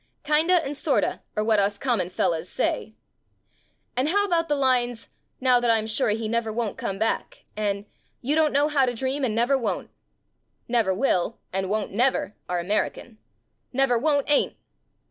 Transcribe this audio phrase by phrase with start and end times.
[0.23, 2.95] Kinda and aorta are what us common fellas say.
[3.95, 7.85] And how about the lines, "Now that I'm sure he never won't come back" and
[8.19, 9.91] "You don't know how to dream and never won't"?
[10.67, 13.19] Never vnU and VH)n't never are American.
[13.71, 14.55] Never won't ain't.